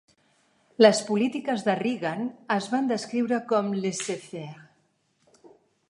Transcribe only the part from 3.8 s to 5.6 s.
"laissez-faire".